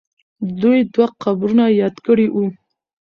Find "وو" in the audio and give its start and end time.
2.29-2.45